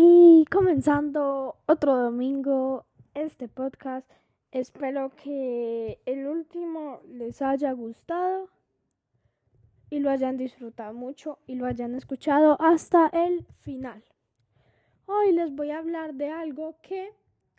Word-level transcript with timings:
Y 0.00 0.44
comenzando 0.44 1.56
otro 1.66 1.96
domingo 1.96 2.86
este 3.14 3.48
podcast, 3.48 4.08
espero 4.52 5.10
que 5.10 6.00
el 6.06 6.28
último 6.28 7.00
les 7.08 7.42
haya 7.42 7.72
gustado 7.72 8.48
y 9.90 9.98
lo 9.98 10.10
hayan 10.10 10.36
disfrutado 10.36 10.94
mucho 10.94 11.40
y 11.48 11.56
lo 11.56 11.66
hayan 11.66 11.96
escuchado 11.96 12.56
hasta 12.60 13.08
el 13.08 13.44
final. 13.56 14.04
Hoy 15.06 15.32
les 15.32 15.52
voy 15.52 15.72
a 15.72 15.78
hablar 15.78 16.14
de 16.14 16.30
algo 16.30 16.76
que 16.80 17.10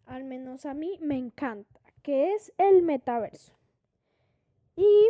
al 0.06 0.24
menos 0.24 0.66
a 0.66 0.74
mí 0.74 0.98
me 1.02 1.18
encanta, 1.18 1.82
que 2.02 2.36
es 2.36 2.54
el 2.58 2.84
metaverso. 2.84 3.54
Y 4.78 5.10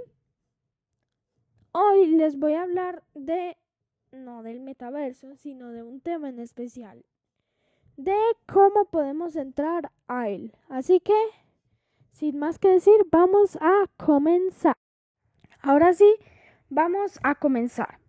hoy 1.73 2.07
les 2.07 2.39
voy 2.39 2.53
a 2.53 2.63
hablar 2.63 3.03
de 3.13 3.55
no 4.11 4.41
del 4.41 4.61
metaverso, 4.61 5.35
sino 5.35 5.69
de 5.69 5.83
un 5.83 6.01
tema 6.01 6.29
en 6.29 6.39
especial, 6.39 7.05
de 7.99 8.17
cómo 8.51 8.85
podemos 8.85 9.35
entrar 9.35 9.91
a 10.07 10.29
él. 10.29 10.53
Así 10.69 10.99
que, 10.99 11.17
sin 12.11 12.39
más 12.39 12.57
que 12.57 12.69
decir, 12.69 12.95
vamos 13.11 13.57
a 13.61 13.85
comenzar. 13.97 14.75
Ahora 15.61 15.93
sí, 15.93 16.09
vamos 16.69 17.19
a 17.23 17.35
comenzar. 17.35 17.99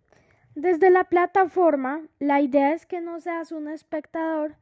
Desde 0.55 0.89
la 0.89 1.05
plataforma, 1.05 2.07
la 2.19 2.41
idea 2.41 2.73
es 2.73 2.85
que 2.85 3.01
no 3.01 3.19
seas 3.19 3.51
un 3.51 3.67
espectador, 3.67 4.55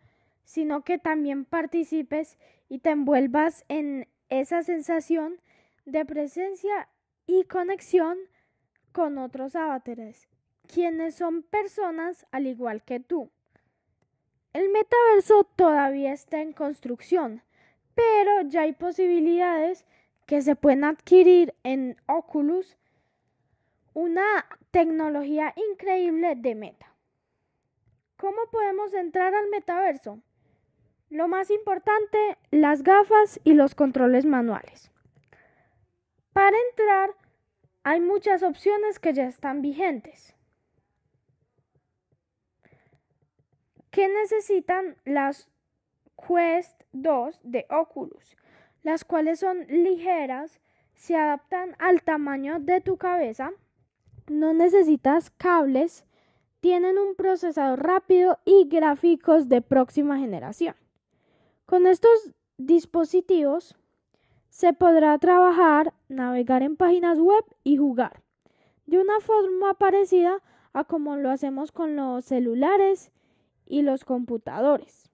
sino 0.44 0.84
que 0.84 0.98
también 0.98 1.46
participes 1.46 2.38
y 2.68 2.80
te 2.80 2.90
envuelvas 2.90 3.66
en 3.68 4.07
esa 4.30 4.63
sensación 4.63 5.40
de 5.85 6.05
presencia 6.05 6.90
y 7.27 7.43
conexión 7.43 8.18
con 8.91 9.18
otros 9.18 9.55
avatares 9.55 10.27
quienes 10.71 11.16
son 11.16 11.41
personas 11.41 12.27
al 12.32 12.46
igual 12.46 12.84
que 12.84 12.99
tú. 12.99 13.32
El 14.59 14.68
metaverso 14.72 15.45
todavía 15.55 16.12
está 16.12 16.41
en 16.41 16.52
construcción, 16.52 17.41
pero 17.95 18.41
ya 18.49 18.63
hay 18.63 18.74
posibilidades 18.74 19.85
que 20.26 20.41
se 20.41 20.57
pueden 20.57 20.84
adquirir 20.84 21.55
en 21.63 21.96
Oculus, 22.07 22.76
una 23.93 24.26
tecnología 24.71 25.54
increíble 25.71 26.35
de 26.35 26.55
meta. 26.55 26.93
¿Cómo 28.18 28.35
podemos 28.52 28.93
entrar 28.93 29.34
al 29.34 29.48
metaverso? 29.48 30.20
Lo 31.10 31.30
más 31.30 31.52
importante, 31.52 32.37
las 32.52 32.84
gafas 32.84 33.40
y 33.46 33.54
los 33.54 33.76
controles 33.76 34.26
manuales. 34.26 34.91
Para 36.34 36.57
entrar, 36.70 37.15
hay 37.84 38.02
muchas 38.02 38.43
opciones 38.43 38.99
que 38.99 39.13
ya 39.13 39.24
están 39.24 39.62
vigentes. 39.62 40.35
¿Qué 44.00 44.08
necesitan 44.08 44.96
las 45.04 45.50
Quest 46.16 46.84
2 46.94 47.42
de 47.44 47.66
Oculus? 47.70 48.38
Las 48.82 49.04
cuales 49.04 49.42
son 49.42 49.68
ligeras, 49.68 50.62
se 50.96 51.18
adaptan 51.18 51.76
al 51.80 52.02
tamaño 52.04 52.62
de 52.62 52.80
tu 52.80 52.96
cabeza, 52.96 53.52
no 54.30 54.54
necesitas 54.54 55.32
cables, 55.32 56.05
tienen 56.62 56.98
un 56.98 57.16
procesador 57.16 57.84
rápido 57.84 58.40
y 58.46 58.70
gráficos 58.70 59.50
de 59.50 59.62
próxima 59.62 60.18
generación. 60.18 60.76
Con 61.66 61.86
estos 61.86 62.32
dispositivos 62.58 63.76
se 64.47 64.72
podrá 64.72 65.18
trabajar, 65.18 65.94
navegar 66.08 66.64
en 66.64 66.78
páginas 66.78 67.20
web 67.20 67.44
y 67.66 67.75
jugar 67.75 68.24
de 68.86 68.97
una 68.97 69.20
forma 69.20 69.74
parecida 69.74 70.42
a 70.72 70.86
como 70.86 71.18
lo 71.18 71.30
hacemos 71.30 71.74
con 71.74 71.97
los 71.97 72.24
celulares 72.24 73.12
y 73.69 73.84
los 73.84 74.03
computadores. 74.03 75.09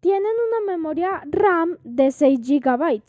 Tienen 0.00 0.32
una 0.48 0.60
memoria 0.72 1.22
RAM 1.24 1.78
de 1.84 2.10
6 2.10 2.40
GB, 2.40 3.00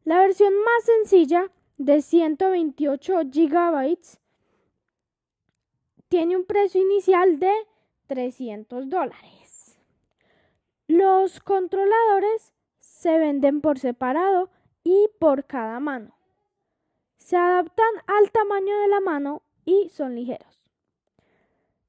La 0.04 0.20
versión 0.20 0.56
más 0.56 0.84
sencilla 0.84 1.52
de 1.78 2.02
128 2.02 3.14
GB 3.26 3.98
tiene 6.10 6.38
un 6.38 6.46
precio 6.46 6.82
inicial 6.82 7.40
de 7.40 7.54
300 8.08 8.90
dólares. 8.90 9.78
Los 10.88 11.40
controladores 11.40 12.54
se 12.80 13.18
venden 13.18 13.62
por 13.62 13.78
separado 13.78 14.50
y 14.84 15.10
por 15.20 15.46
cada 15.46 15.80
mano. 15.80 16.18
Se 17.18 17.36
adaptan 17.36 17.94
al 18.08 18.32
tamaño 18.32 18.78
de 18.80 18.88
la 18.88 19.02
mano 19.02 19.44
y 19.66 19.90
son 19.90 20.16
ligeros. 20.16 20.72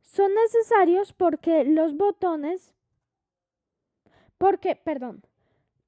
Son 0.03 0.35
necesarios 0.35 1.13
porque 1.13 1.65
los 1.65 1.97
botones 1.97 2.75
porque, 4.39 4.77
perdón, 4.77 5.23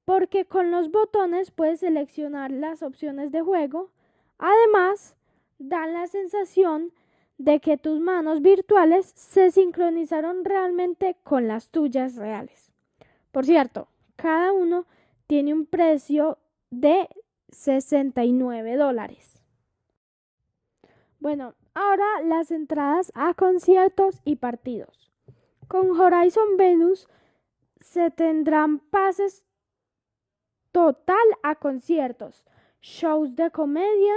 porque 0.05 0.45
con 0.45 0.71
los 0.71 0.91
botones 0.91 1.51
puedes 1.51 1.81
seleccionar 1.81 2.51
las 2.51 2.83
opciones 2.83 3.31
de 3.31 3.41
juego. 3.41 3.91
Además, 4.37 5.15
dan 5.59 5.93
la 5.93 6.07
sensación 6.07 6.91
de 7.37 7.59
que 7.59 7.77
tus 7.77 7.99
manos 7.99 8.41
virtuales 8.41 9.11
se 9.15 9.51
sincronizaron 9.51 10.45
realmente 10.45 11.15
con 11.23 11.47
las 11.47 11.69
tuyas 11.69 12.15
reales. 12.15 12.71
Por 13.31 13.45
cierto, 13.45 13.87
cada 14.15 14.51
uno 14.51 14.85
tiene 15.27 15.53
un 15.53 15.65
precio 15.65 16.37
de 16.69 17.07
69 17.49 18.75
dólares. 18.75 19.41
Bueno, 21.19 21.55
ahora 21.73 22.05
las 22.23 22.51
entradas 22.51 23.11
a 23.15 23.33
conciertos 23.33 24.21
y 24.25 24.37
partidos. 24.37 25.11
Con 25.67 25.91
Horizon 25.99 26.57
Venus 26.57 27.07
se 27.79 28.11
tendrán 28.11 28.79
pases 28.79 29.45
total 30.71 31.17
a 31.43 31.55
conciertos, 31.55 32.43
shows 32.81 33.35
de 33.35 33.51
comedia 33.51 34.13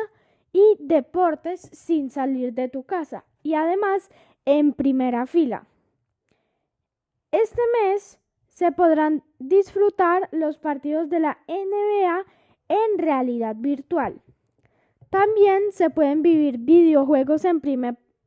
y 0.52 0.76
deportes 0.78 1.60
sin 1.60 2.10
salir 2.10 2.52
de 2.52 2.68
tu 2.68 2.84
casa 2.84 3.24
y 3.42 3.54
además 3.54 4.10
en 4.44 4.72
primera 4.72 5.26
fila. 5.26 5.66
Este 7.32 7.60
mes 7.82 8.20
se 8.48 8.70
podrán 8.70 9.24
disfrutar 9.38 10.28
los 10.30 10.58
partidos 10.58 11.10
de 11.10 11.20
la 11.20 11.38
NBA 11.48 12.24
en 12.68 12.98
realidad 12.98 13.56
virtual. 13.58 14.20
También 15.10 15.72
se 15.72 15.90
pueden 15.90 16.22
vivir 16.22 16.58
videojuegos 16.58 17.44
en, 17.44 17.60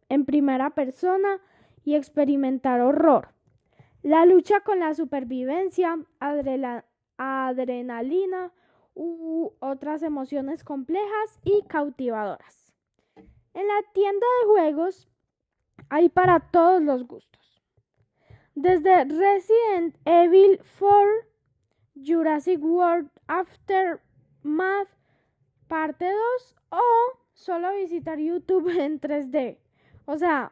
en 0.10 0.26
primera 0.26 0.72
persona 0.72 1.40
y 1.84 1.96
experimentar 1.96 2.82
horror. 2.82 3.30
La 4.04 4.26
lucha 4.26 4.60
con 4.62 4.80
la 4.80 4.94
supervivencia, 4.94 5.98
adrenalina 7.18 8.52
u 8.96 9.52
otras 9.60 10.02
emociones 10.04 10.64
complejas 10.64 11.40
y 11.44 11.64
cautivadoras. 11.68 12.74
En 13.54 13.68
la 13.68 13.82
tienda 13.94 14.26
de 14.42 14.48
juegos 14.48 15.08
hay 15.90 16.10
para 16.10 16.40
todos 16.40 16.82
los 16.82 17.06
gustos. 17.06 17.64
Desde 18.56 19.06
Resident 19.06 19.96
Evil 20.06 20.60
4, 20.80 20.98
Jurassic 22.06 22.64
World 22.64 23.10
Aftermath 23.28 24.90
parte 25.68 26.06
2 26.06 26.56
o 26.70 26.82
solo 27.34 27.74
visitar 27.76 28.20
YouTube 28.20 28.70
en 28.80 29.00
3D. 29.00 29.58
O 30.06 30.18
sea, 30.18 30.52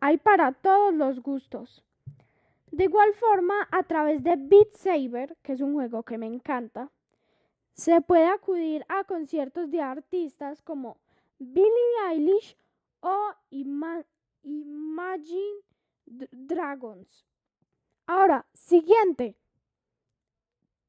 hay 0.00 0.16
para 0.16 0.52
todos 0.52 0.94
los 0.94 1.20
gustos. 1.20 1.84
De 2.72 2.84
igual 2.84 3.12
forma, 3.12 3.68
a 3.70 3.82
través 3.82 4.24
de 4.24 4.34
Beat 4.36 4.72
Saber, 4.72 5.36
que 5.42 5.52
es 5.52 5.60
un 5.60 5.74
juego 5.74 6.04
que 6.04 6.16
me 6.16 6.26
encanta, 6.26 6.90
se 7.74 8.00
puede 8.00 8.26
acudir 8.26 8.86
a 8.88 9.04
conciertos 9.04 9.70
de 9.70 9.82
artistas 9.82 10.62
como 10.62 10.96
Billie 11.38 11.68
Eilish 12.08 12.56
o 13.00 13.34
Imagine 13.50 14.06
Dragons. 16.06 17.26
Ahora, 18.06 18.46
siguiente. 18.54 19.36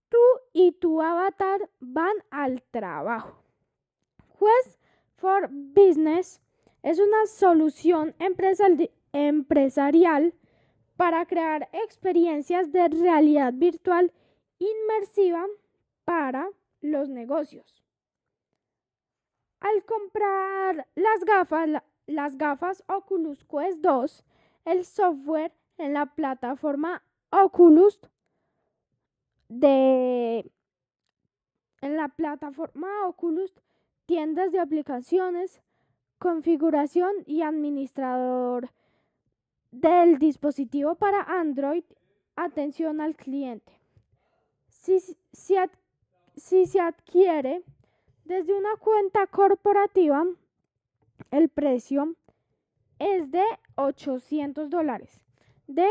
Tú 0.07 0.17
y 0.53 0.71
tu 0.71 1.01
avatar 1.01 1.69
van 1.81 2.15
al 2.29 2.63
trabajo. 2.63 3.43
Quest 4.39 4.79
for 5.17 5.49
Business 5.51 6.39
es 6.81 6.99
una 6.99 7.25
solución 7.25 8.15
empresarial 9.11 10.33
para 10.95 11.25
crear 11.25 11.69
experiencias 11.71 12.71
de 12.71 12.87
realidad 12.87 13.53
virtual 13.53 14.11
inmersiva 14.59 15.45
para 16.05 16.49
los 16.81 17.09
negocios. 17.09 17.83
Al 19.59 19.83
comprar 19.85 20.87
las 20.95 21.23
gafas, 21.25 21.69
las 22.05 22.37
gafas 22.37 22.83
Oculus 22.87 23.43
Quest 23.45 23.79
2, 23.79 24.23
el 24.65 24.85
software 24.85 25.53
en 25.77 25.93
la 25.93 26.07
plataforma 26.07 27.03
Oculus 27.31 27.99
de 29.47 30.51
en 31.81 31.97
la 31.97 32.07
plataforma 32.09 32.87
Oculus, 33.07 33.53
tiendas 34.05 34.51
de 34.51 34.59
aplicaciones, 34.59 35.61
configuración 36.17 37.11
y 37.25 37.41
administrador 37.41 38.69
del 39.73 40.17
dispositivo 40.19 40.95
para 40.95 41.23
Android, 41.23 41.83
atención 42.35 43.01
al 43.01 43.15
cliente. 43.15 43.73
Si, 44.69 44.99
se 45.33 45.57
adquiere 46.79 47.63
desde 48.23 48.53
una 48.53 48.75
cuenta 48.77 49.25
corporativa, 49.27 50.25
el 51.31 51.49
precio 51.49 52.15
es 52.99 53.31
de 53.31 53.43
800 53.75 54.69
dólares, 54.69 55.25
de 55.65 55.89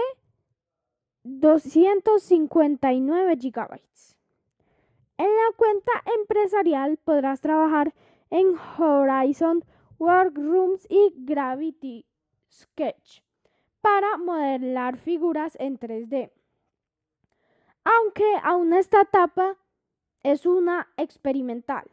259 1.24 3.36
gigabytes. 3.38 4.16
En 5.18 5.26
la 5.26 5.56
cuenta 5.56 5.90
empresarial 6.20 6.98
podrás 6.98 7.40
trabajar 7.40 7.92
en 8.30 8.54
Horizon 8.78 9.64
Workrooms 9.98 10.86
y 10.88 11.12
Gravity 11.16 12.06
Sketch 12.48 13.22
para 13.82 14.16
modelar 14.16 14.96
figuras 14.96 15.56
en 15.60 15.78
3D. 15.78 16.30
Aunque 17.84 18.24
aún 18.42 18.72
esta 18.72 19.02
etapa 19.02 19.58
es 20.22 20.46
una 20.46 20.88
experimental. 20.96 21.90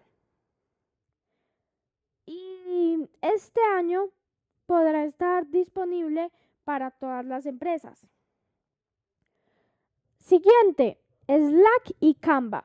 Y 2.26 3.10
este 3.22 3.60
año 3.76 4.10
podrá 4.68 5.04
estar 5.04 5.50
disponible 5.50 6.32
para 6.64 6.92
todas 6.92 7.26
las 7.26 7.48
empresas. 7.48 8.08
Siguiente, 10.20 11.00
Slack 11.28 11.96
y 12.00 12.14
Canva. 12.14 12.64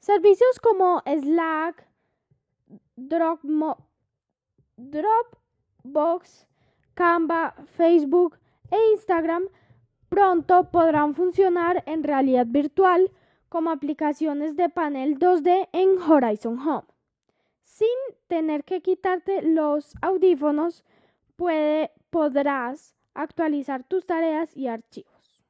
Servicios 0.00 0.60
como 0.60 1.02
Slack, 1.06 1.88
Dropbox, 2.96 3.36
Canva, 6.94 7.54
Facebook 7.76 8.38
e 8.70 8.92
Instagram 8.92 9.48
pronto 10.08 10.70
podrán 10.70 11.14
funcionar 11.14 11.82
en 11.86 12.02
realidad 12.04 12.46
virtual 12.46 13.10
como 13.48 13.70
aplicaciones 13.70 14.56
de 14.56 14.68
panel 14.68 15.18
2D 15.18 15.68
en 15.72 16.00
Horizon 16.00 16.58
Home. 16.58 16.86
Sin 17.64 17.88
tener 18.28 18.64
que 18.64 18.82
quitarte 18.82 19.42
los 19.42 19.94
audífonos, 20.02 20.84
podrás 22.10 22.94
actualizar 23.14 23.84
tus 23.84 24.06
tareas 24.06 24.56
y 24.56 24.68
archivos. 24.68 25.42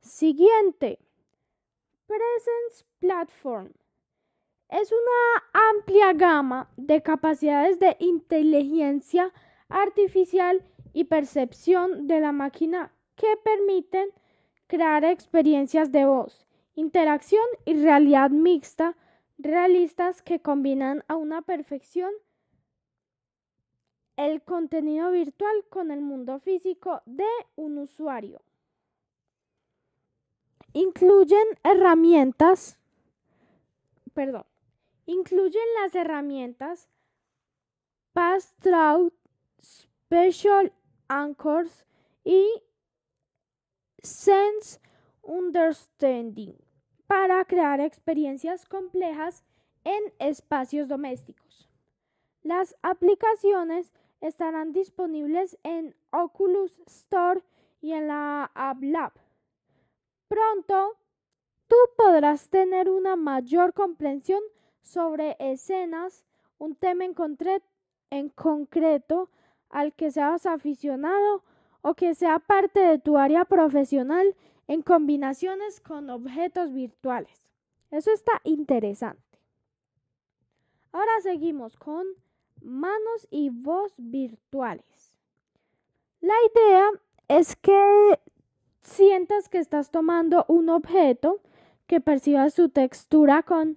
Siguiente. 0.00 0.98
Presence 2.06 2.84
Platform. 2.98 3.72
Es 4.68 4.92
una 4.92 5.70
amplia 5.70 6.12
gama 6.12 6.68
de 6.76 7.02
capacidades 7.02 7.78
de 7.78 7.96
inteligencia 8.00 9.32
y 10.92 11.04
percepción 11.04 12.06
de 12.06 12.20
la 12.20 12.32
máquina 12.32 12.92
que 13.16 13.36
permiten 13.42 14.08
crear 14.66 15.04
experiencias 15.04 15.90
de 15.92 16.04
voz, 16.04 16.46
interacción 16.74 17.44
y 17.64 17.74
realidad 17.82 18.30
mixta 18.30 18.96
realistas 19.38 20.22
que 20.22 20.40
combinan 20.40 21.04
a 21.08 21.16
una 21.16 21.42
perfección 21.42 22.12
el 24.16 24.42
contenido 24.42 25.10
virtual 25.10 25.64
con 25.68 25.90
el 25.90 26.00
mundo 26.00 26.38
físico 26.38 27.02
de 27.04 27.26
un 27.56 27.78
usuario. 27.78 28.40
Incluyen 30.72 31.46
herramientas, 31.64 32.78
perdón, 34.12 34.44
incluyen 35.06 35.66
las 35.82 35.94
herramientas 35.94 36.88
Pass 38.12 38.54
Special 40.14 40.72
Anchors 41.08 41.84
y 42.22 42.46
Sense 44.00 44.78
Understanding 45.22 46.54
para 47.08 47.44
crear 47.46 47.80
experiencias 47.80 48.64
complejas 48.64 49.42
en 49.82 50.00
espacios 50.20 50.86
domésticos. 50.86 51.68
Las 52.44 52.76
aplicaciones 52.82 53.92
estarán 54.20 54.72
disponibles 54.72 55.58
en 55.64 55.96
Oculus 56.12 56.78
Store 56.86 57.42
y 57.80 57.90
en 57.90 58.06
la 58.06 58.52
App 58.54 58.80
Lab. 58.84 59.14
Pronto, 60.28 60.96
tú 61.66 61.76
podrás 61.96 62.48
tener 62.50 62.88
una 62.88 63.16
mayor 63.16 63.74
comprensión 63.74 64.42
sobre 64.80 65.34
escenas, 65.40 66.24
un 66.58 66.76
tema 66.76 67.04
en, 67.04 67.16
en 68.10 68.28
concreto 68.28 69.28
al 69.74 69.92
que 69.92 70.12
seas 70.12 70.46
aficionado 70.46 71.42
o 71.82 71.94
que 71.94 72.14
sea 72.14 72.38
parte 72.38 72.78
de 72.78 72.98
tu 73.00 73.18
área 73.18 73.44
profesional 73.44 74.36
en 74.68 74.82
combinaciones 74.82 75.80
con 75.80 76.10
objetos 76.10 76.72
virtuales. 76.72 77.42
Eso 77.90 78.12
está 78.12 78.40
interesante. 78.44 79.20
Ahora 80.92 81.20
seguimos 81.22 81.76
con 81.76 82.06
manos 82.62 83.26
y 83.30 83.50
voz 83.50 83.92
virtuales. 83.98 85.18
La 86.20 86.36
idea 86.52 86.90
es 87.26 87.56
que 87.56 88.20
sientas 88.80 89.48
que 89.48 89.58
estás 89.58 89.90
tomando 89.90 90.44
un 90.46 90.68
objeto, 90.68 91.40
que 91.88 92.00
percibas 92.00 92.54
su 92.54 92.68
textura 92.68 93.42
con 93.42 93.76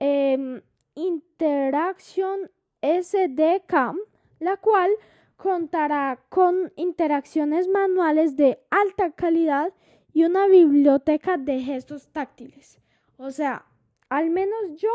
eh, 0.00 0.62
Interaction 0.94 2.50
SDCAM, 2.80 3.98
la 4.42 4.56
cual 4.56 4.90
contará 5.36 6.18
con 6.28 6.72
interacciones 6.76 7.68
manuales 7.68 8.36
de 8.36 8.60
alta 8.70 9.12
calidad 9.12 9.72
y 10.12 10.24
una 10.24 10.46
biblioteca 10.46 11.36
de 11.36 11.60
gestos 11.60 12.08
táctiles. 12.08 12.80
O 13.16 13.30
sea, 13.30 13.64
al 14.08 14.30
menos 14.30 14.76
yo 14.76 14.90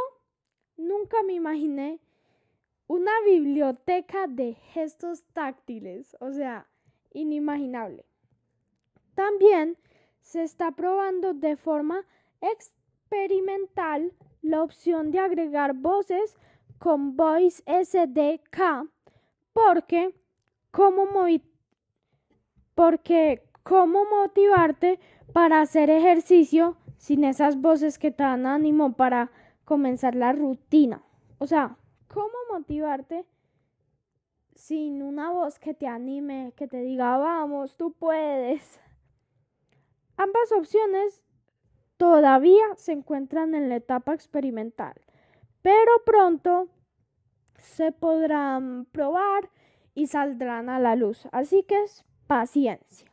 nunca 0.78 1.24
me 1.24 1.34
imaginé 1.34 2.00
una 2.88 3.12
biblioteca 3.26 4.28
de 4.28 4.54
gestos 4.74 5.24
táctiles. 5.34 6.16
O 6.20 6.32
sea, 6.32 6.68
inimaginable. 7.14 8.06
También 9.16 9.78
se 10.22 10.44
está 10.44 10.72
probando 10.72 11.34
de 11.34 11.56
forma 11.56 12.06
experimental 12.42 14.14
la 14.42 14.62
opción 14.62 15.12
de 15.12 15.20
agregar 15.20 15.74
voces 15.74 16.38
con 16.80 17.16
Voice 17.16 17.64
SDK 17.66 18.88
porque 19.58 20.14
cómo, 20.70 21.08
porque 22.76 23.50
cómo 23.64 24.06
motivarte 24.06 25.00
para 25.34 25.62
hacer 25.62 25.90
ejercicio 25.90 26.78
sin 26.98 27.24
esas 27.24 27.60
voces 27.60 27.98
que 27.98 28.12
te 28.12 28.22
dan 28.22 28.46
ánimo 28.46 28.94
para 28.94 29.32
comenzar 29.66 30.14
la 30.14 30.32
rutina. 30.32 31.02
O 31.40 31.48
sea, 31.48 31.76
cómo 32.08 32.36
motivarte 32.52 33.26
sin 34.54 35.02
una 35.02 35.32
voz 35.32 35.58
que 35.58 35.74
te 35.74 35.88
anime, 35.88 36.54
que 36.56 36.68
te 36.68 36.82
diga, 36.82 37.18
vamos, 37.18 37.76
tú 37.78 37.94
puedes. 37.94 38.80
Ambas 40.18 40.52
opciones 40.52 41.24
todavía 41.98 42.76
se 42.76 42.92
encuentran 42.92 43.56
en 43.56 43.70
la 43.70 43.78
etapa 43.78 44.14
experimental, 44.14 44.94
pero 45.64 45.92
pronto 46.06 46.70
se 47.58 47.92
podrán 47.92 48.86
probar 48.92 49.50
y 49.94 50.08
saldrán 50.08 50.70
a 50.70 50.80
la 50.80 50.96
luz. 50.96 51.28
Así 51.32 51.64
que 51.64 51.84
es 51.84 52.06
paciencia. 52.28 53.12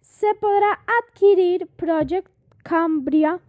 Se 0.00 0.34
podrá 0.34 0.80
adquirir 1.04 1.66
Project 1.66 2.28
Cambria 2.62 3.40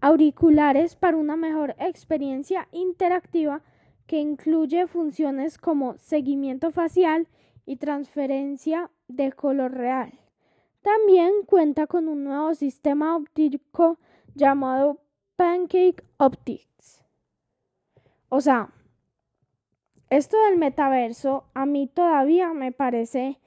auriculares 0.00 0.96
para 0.96 1.16
una 1.16 1.36
mejor 1.36 1.74
experiencia 1.78 2.68
interactiva 2.72 3.62
que 4.06 4.18
incluye 4.18 4.86
funciones 4.86 5.58
como 5.58 5.98
seguimiento 5.98 6.70
facial 6.70 7.28
y 7.64 7.76
transferencia 7.76 8.90
de 9.08 9.32
color 9.32 9.72
real. 9.72 10.12
También 10.82 11.32
cuenta 11.46 11.86
con 11.88 12.08
un 12.08 12.24
nuevo 12.24 12.54
sistema 12.54 13.16
óptico 13.16 13.98
llamado 14.34 15.00
Pancake 15.34 16.04
Optics. 16.18 17.05
O 18.28 18.40
sea, 18.40 18.70
esto 20.10 20.36
del 20.44 20.56
metaverso 20.56 21.44
a 21.54 21.66
mí 21.66 21.86
todavía 21.86 22.52
me 22.52 22.72
parece 22.72 23.40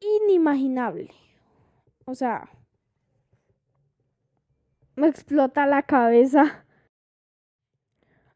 inimaginable. 0.00 1.10
O 2.04 2.14
sea, 2.14 2.50
me 4.96 5.08
explota 5.08 5.66
la 5.66 5.82
cabeza. 5.82 6.64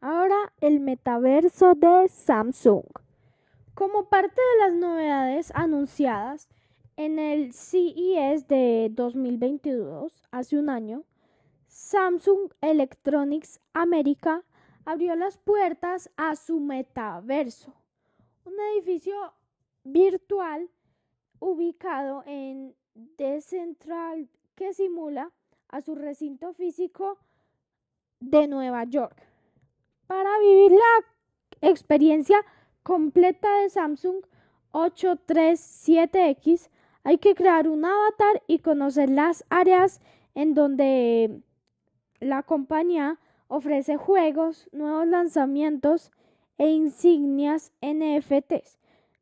Ahora 0.01 0.53
el 0.61 0.79
metaverso 0.79 1.75
de 1.75 2.07
Samsung. 2.07 2.85
Como 3.73 4.09
parte 4.09 4.41
de 4.41 4.65
las 4.65 4.73
novedades 4.79 5.51
anunciadas 5.53 6.49
en 6.95 7.19
el 7.19 7.53
CES 7.53 8.47
de 8.47 8.89
2022, 8.91 10.23
hace 10.31 10.57
un 10.57 10.69
año, 10.69 11.03
Samsung 11.67 12.51
Electronics 12.61 13.59
America 13.73 14.43
abrió 14.87 15.15
las 15.17 15.37
puertas 15.37 16.09
a 16.15 16.37
su 16.37 16.61
metaverso, 16.61 17.73
un 18.45 18.53
edificio 18.73 19.33
virtual 19.83 20.69
ubicado 21.39 22.23
en 22.25 22.73
Decentral 22.93 24.29
que 24.55 24.73
simula 24.73 25.29
a 25.67 25.81
su 25.81 25.93
recinto 25.93 26.53
físico 26.53 27.17
de 28.21 28.47
Nueva 28.47 28.85
York. 28.85 29.21
Para 30.07 30.39
vivir 30.39 30.71
la 30.71 31.69
experiencia 31.69 32.37
completa 32.81 33.59
de 33.59 33.69
Samsung 33.69 34.23
837X 34.71 36.69
hay 37.03 37.17
que 37.17 37.35
crear 37.35 37.67
un 37.67 37.83
avatar 37.83 38.41
y 38.47 38.59
conocer 38.59 39.09
las 39.09 39.43
áreas 39.49 39.99
en 40.33 40.53
donde 40.53 41.41
la 42.21 42.43
compañía 42.43 43.19
ofrece 43.47 43.97
juegos, 43.97 44.69
nuevos 44.71 45.07
lanzamientos 45.07 46.11
e 46.57 46.69
insignias 46.69 47.71
NFTs, 47.81 48.79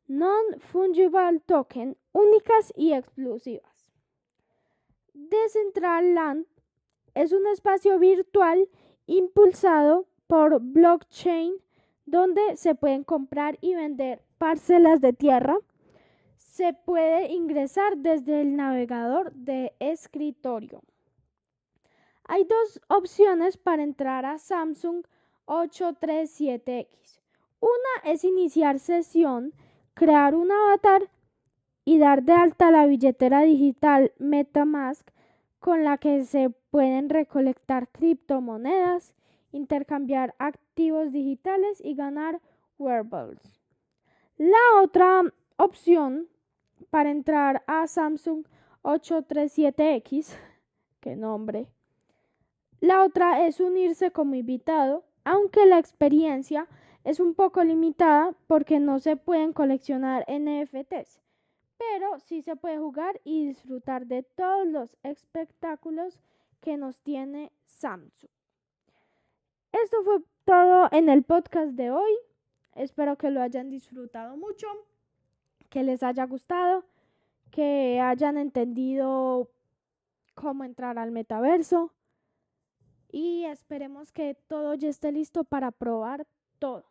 non-fungible 0.08 1.40
token, 1.46 1.96
únicas 2.12 2.72
y 2.76 2.92
exclusivas. 2.92 3.92
Decentraland 5.12 6.46
es 7.14 7.32
un 7.32 7.46
espacio 7.46 7.98
virtual 7.98 8.68
impulsado 9.06 10.06
por 10.26 10.60
blockchain 10.60 11.54
donde 12.04 12.56
se 12.56 12.74
pueden 12.74 13.04
comprar 13.04 13.58
y 13.60 13.74
vender 13.74 14.22
parcelas 14.38 15.00
de 15.00 15.12
tierra. 15.12 15.56
Se 16.36 16.72
puede 16.72 17.32
ingresar 17.32 17.96
desde 17.98 18.40
el 18.40 18.56
navegador 18.56 19.32
de 19.32 19.74
escritorio. 19.80 20.82
Hay 22.28 22.44
dos 22.44 22.80
opciones 22.88 23.56
para 23.56 23.84
entrar 23.84 24.26
a 24.26 24.38
Samsung 24.38 25.04
837X. 25.46 27.20
Una 27.60 28.12
es 28.12 28.24
iniciar 28.24 28.80
sesión, 28.80 29.54
crear 29.94 30.34
un 30.34 30.50
avatar 30.50 31.08
y 31.84 31.98
dar 31.98 32.24
de 32.24 32.32
alta 32.32 32.72
la 32.72 32.86
billetera 32.86 33.42
digital 33.42 34.12
MetaMask 34.18 35.08
con 35.60 35.84
la 35.84 35.98
que 35.98 36.24
se 36.24 36.50
pueden 36.50 37.08
recolectar 37.10 37.88
criptomonedas, 37.88 39.14
intercambiar 39.52 40.34
activos 40.38 41.12
digitales 41.12 41.80
y 41.82 41.94
ganar 41.94 42.40
wearables. 42.76 43.60
La 44.36 44.82
otra 44.82 45.22
opción 45.56 46.28
para 46.90 47.10
entrar 47.10 47.62
a 47.68 47.86
Samsung 47.86 48.44
837X, 48.82 50.36
qué 51.00 51.14
nombre. 51.14 51.68
La 52.80 53.04
otra 53.04 53.46
es 53.46 53.60
unirse 53.60 54.10
como 54.10 54.34
invitado, 54.34 55.04
aunque 55.24 55.66
la 55.66 55.78
experiencia 55.78 56.68
es 57.04 57.20
un 57.20 57.34
poco 57.34 57.64
limitada 57.64 58.34
porque 58.46 58.80
no 58.80 58.98
se 58.98 59.16
pueden 59.16 59.52
coleccionar 59.52 60.24
NFTs 60.28 61.20
pero 61.78 62.18
sí 62.20 62.42
se 62.42 62.56
puede 62.56 62.78
jugar 62.78 63.20
y 63.24 63.46
disfrutar 63.46 64.06
de 64.06 64.22
todos 64.22 64.66
los 64.66 64.96
espectáculos 65.02 66.18
que 66.60 66.76
nos 66.76 67.00
tiene 67.00 67.52
Samsung. 67.66 68.30
Esto 69.72 70.02
fue 70.04 70.22
todo 70.44 70.88
en 70.92 71.08
el 71.08 71.22
podcast 71.22 71.72
de 71.72 71.90
hoy. 71.90 72.12
Espero 72.74 73.16
que 73.16 73.30
lo 73.30 73.42
hayan 73.42 73.70
disfrutado 73.70 74.36
mucho, 74.36 74.66
que 75.68 75.82
les 75.82 76.02
haya 76.02 76.24
gustado, 76.24 76.84
que 77.50 78.00
hayan 78.00 78.38
entendido 78.38 79.50
cómo 80.34 80.64
entrar 80.64 80.98
al 80.98 81.10
metaverso 81.10 81.92
y 83.10 83.44
esperemos 83.44 84.12
que 84.12 84.34
todo 84.48 84.74
ya 84.74 84.88
esté 84.88 85.12
listo 85.12 85.44
para 85.44 85.70
probar 85.72 86.26
todo. 86.58 86.84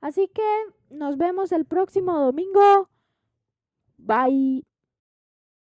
Así 0.00 0.28
que 0.28 0.42
nos 0.90 1.16
vemos 1.16 1.52
el 1.52 1.64
próximo 1.64 2.18
domingo. 2.18 2.88
Bye. 3.98 4.64